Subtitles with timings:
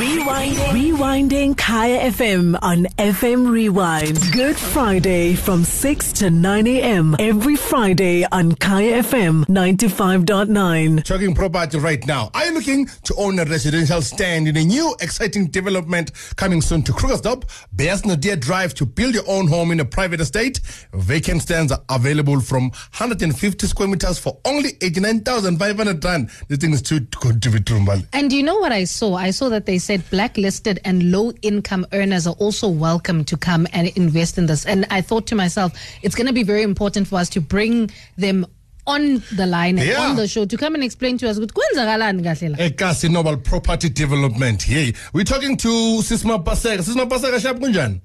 [0.00, 0.56] We Rewinding.
[0.92, 4.20] Rewinding Kaya FM on FM Rewind.
[4.32, 7.16] Good Friday from 6 to 9 a.m.
[7.18, 11.04] Every Friday on Kaya FM 95.9.
[11.04, 12.30] Talking property right now.
[12.34, 16.82] Are you looking to own a residential stand in a new exciting development coming soon
[16.82, 17.44] to Krugersdorp?
[17.72, 20.60] Bears Nadir Drive to build your own home in a private estate.
[20.92, 22.64] Vacant stands are available from
[22.98, 26.28] 150 square meters for only 89,500 rand.
[26.48, 28.06] This thing is too good to be true, man.
[28.12, 29.14] And you know what I saw?
[29.14, 33.66] I saw that they said blacklisted and low income earners are also welcome to come
[33.72, 34.66] and invest in this.
[34.66, 35.72] And I thought to myself,
[36.02, 38.46] it's going to be very important for us to bring them
[38.86, 40.00] on the line and Yeah.
[40.10, 43.36] on the show to come and explain to us ukuthi kwenzakalani kahle la Ekasi Noble
[43.36, 44.62] Property Development.
[44.62, 46.82] Hey, we're talking to Sis Mapaseka.
[46.82, 48.00] Sis Mapaseka, kunjani?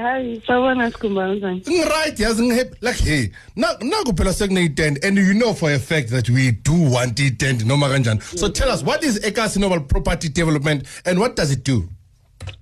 [0.00, 5.52] Hayi sawubona sikhumba kanjani right yazi ngihappy like hey naku phela sekuneyitent and you know
[5.54, 8.22] for a fact that we do want itent noma kanjani.
[8.22, 11.88] So tell us what is ekasi noble property development and what does it do?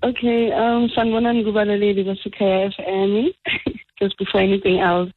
[0.03, 3.33] Okay um sanibonani kubalaleli basekhaya FM
[3.99, 5.11] just before anything else.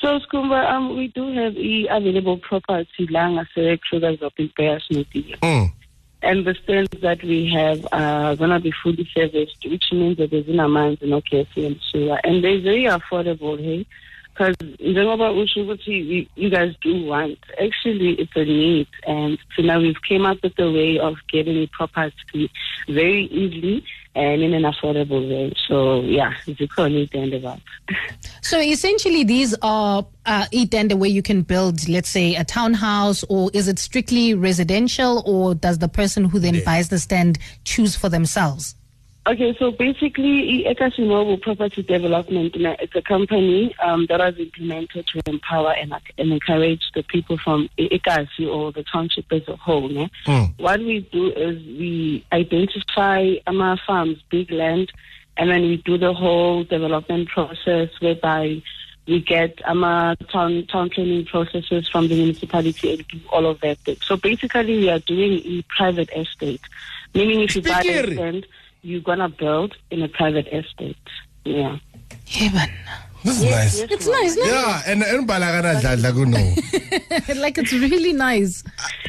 [0.00, 5.70] So Skhumba, um we do have the available property la ngase Krugersdorp in Bearsmithia mm.
[6.26, 10.30] And the stands that we have are going to be fully serviced which means that
[10.30, 12.20] there's no mines no gas and sewer.
[12.24, 13.86] And they're very affordable hey
[14.36, 19.62] because njengoba usho ukuthi you- you guys do want actually it's a need and so
[19.62, 22.50] now we've came up with a way of getting a property
[22.88, 23.82] very easily
[24.14, 25.52] and in an affordable way.
[25.68, 27.60] So yeah zikhona iy'tende about
[28.42, 33.50] So essentially, these are uh, e-tender where you can build, let's say, a townhouse, or
[33.52, 38.08] is it strictly residential, or does the person who then buys the stand choose for
[38.08, 38.76] themselves?
[39.26, 45.20] Okay, so basically, Ekasi Noble Property Development, it's a company um, that was implemented to
[45.26, 49.88] empower and, and encourage the people from Ekasi or the township as a whole.
[49.88, 50.08] ne?
[50.58, 54.92] What we do is we identify our farms, big land,
[55.36, 58.62] and then we do the whole development process whereby
[59.08, 63.78] we get our town town planning processes from the municipality and do all of that.
[64.02, 66.60] So basically, we are doing a private estate,
[67.12, 68.46] meaning if you buy a land,
[68.82, 70.96] you're gonna build in a private estate.
[71.44, 71.78] Yeah.
[72.28, 72.70] Heaven.
[73.24, 74.22] this is nice Yes, It's ma'am.
[74.22, 74.44] nice, no?
[74.44, 76.38] yeah and embalakana kuno
[77.40, 78.62] like it's really nice.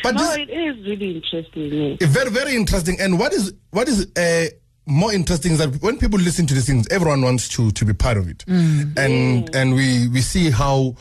[0.03, 1.97] but No, this it is really interesting.
[1.99, 2.09] Yes.
[2.09, 4.47] very very interesting and what is what is uh
[4.89, 7.91] more interesting is that when people listen to these things, everyone wants to to be
[7.93, 10.95] part of it, and and we we see how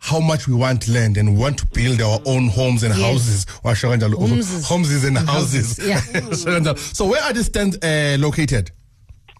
[0.00, 3.04] how much we want land and want to build our own homes and Yes.
[3.06, 3.46] houses.
[3.64, 4.14] Washo kanjalo.
[4.16, 4.66] Homeses.
[4.66, 5.78] Homeses and houses.
[5.78, 6.00] yeah.
[6.74, 8.70] So where are these stands uh, located?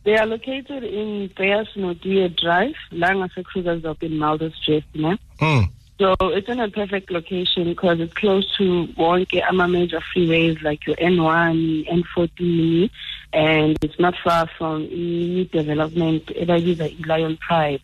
[0.04, 4.84] They are located in Bears Nodia Drive, Langase Krugersdorp in Muldersdrift.
[4.94, 5.19] Ne?
[5.41, 5.69] Mm.
[5.98, 10.87] So it's in a perfect location because it's close to Wonke Ama major freeways like
[10.87, 12.88] your N1, N14,
[13.34, 17.82] and it's not far from new development, Ebayiza Lion Pride,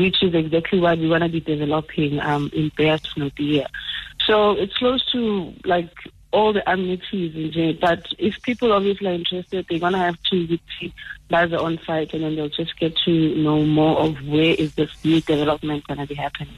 [0.00, 3.66] which is exactly what we want to be developing um, in Bears Nodia.
[4.26, 5.90] So it's close to like
[6.32, 7.74] all the amenities in jail.
[7.80, 10.92] But if people obviously are interested, they're gonna have to visit
[11.28, 14.90] Baza on site and then they'll just get to know more of where is this
[15.04, 16.54] new development gonna be happening.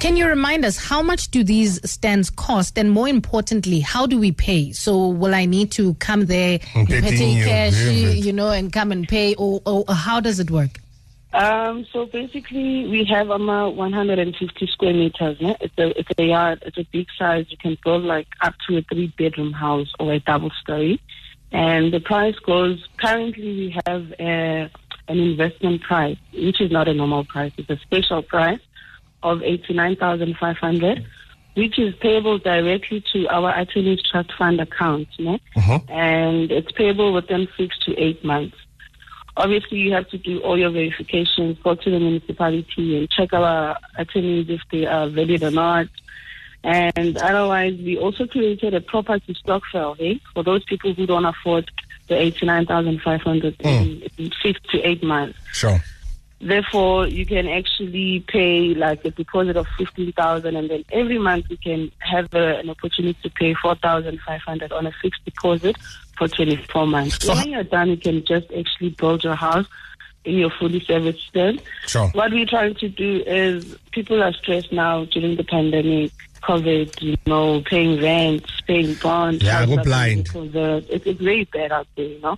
[0.00, 4.18] Can you remind us how much do these stands cost, and more importantly, how do
[4.18, 4.72] we pay?
[4.72, 9.06] So, will I need to come there, pay paying cash, you know, and come and
[9.06, 10.80] pay, or, or how does it work?
[11.34, 15.40] Um, so basically, we have about 150 square meters.
[15.40, 15.56] Ne?
[15.60, 16.62] It's a it's a yard.
[16.64, 17.46] It's a big size.
[17.48, 21.02] You can build like up to a three bedroom house or a double story.
[21.50, 22.86] And the price goes.
[22.98, 24.70] Currently, we have a,
[25.08, 27.52] an investment price, which is not a normal price.
[27.56, 28.60] It's a special price
[29.24, 31.04] of 89,500,
[31.54, 35.08] which is payable directly to our attorney's trust fund account.
[35.18, 35.40] Ne?
[35.88, 38.56] And it's payable within six to eight months.
[39.36, 43.76] Obviously, you have to do all your verifications, go to the municipality and check our
[43.98, 45.88] attorneys if they are valid or not.
[46.62, 51.24] And otherwise, we also created a property stock file hey, for those people who don't
[51.26, 51.70] afford
[52.08, 53.66] the 89,500 hmm.
[53.66, 55.38] in, in six to eight months.
[55.52, 55.80] Sure.
[56.40, 61.56] Therefore, you can actually pay like a deposit of 15,000 and then every month you
[61.56, 65.76] can have a, an opportunity to pay 4,500 on a fixed deposit
[66.18, 67.24] for 24 months.
[67.24, 69.66] So- when you're done, you can just actually build your house
[70.24, 71.62] in your fully serviced stand.
[71.86, 72.08] Sure.
[72.08, 77.16] What we're trying to do is people are stressed now during the pandemic, COVID, you
[77.26, 79.42] know, paying rent, paying bonds.
[79.44, 80.28] Yeah, houses go blind.
[80.28, 80.90] converted.
[80.90, 82.36] Uh, it's, it's very bad out there, you know.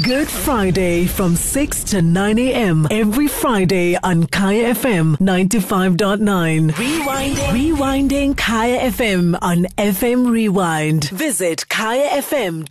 [0.06, 2.86] Good Friday from 6 to 9 a.m.
[2.92, 6.70] every Friday on Kaya FM 95.9.
[6.70, 7.50] Rewinding.
[7.58, 11.10] Rewinding Kaya FM on FM Rewind.
[11.10, 12.68] Visit kayafm.co.za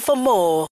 [0.00, 0.68] for more.